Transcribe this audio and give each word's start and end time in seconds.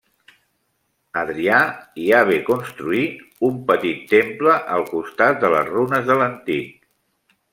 Adrià 1.23 1.57
hi 2.03 2.05
ha 2.11 2.21
ver 2.29 2.39
construir 2.47 3.03
un 3.49 3.61
petit 3.69 4.01
temple 4.15 4.57
al 4.77 4.87
costat 4.95 5.39
de 5.47 5.55
les 5.57 5.69
runes 5.75 6.09
de 6.11 6.17
l'antic. 6.23 6.73